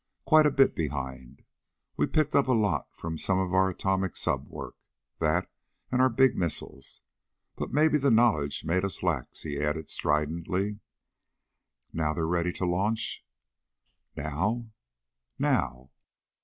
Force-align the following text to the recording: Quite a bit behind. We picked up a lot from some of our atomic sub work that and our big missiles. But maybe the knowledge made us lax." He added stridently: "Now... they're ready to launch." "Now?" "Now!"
Quite 0.25 0.47
a 0.47 0.51
bit 0.51 0.73
behind. 0.73 1.43
We 1.95 2.07
picked 2.07 2.33
up 2.33 2.47
a 2.47 2.53
lot 2.53 2.87
from 2.95 3.19
some 3.19 3.37
of 3.37 3.53
our 3.53 3.69
atomic 3.69 4.17
sub 4.17 4.47
work 4.47 4.75
that 5.19 5.47
and 5.91 6.01
our 6.01 6.09
big 6.09 6.35
missiles. 6.35 7.01
But 7.55 7.71
maybe 7.71 7.99
the 7.99 8.09
knowledge 8.09 8.65
made 8.65 8.83
us 8.83 9.03
lax." 9.03 9.43
He 9.43 9.61
added 9.61 9.91
stridently: 9.91 10.79
"Now... 11.93 12.15
they're 12.15 12.25
ready 12.25 12.51
to 12.51 12.65
launch." 12.65 13.23
"Now?" 14.15 14.71
"Now!" 15.37 15.91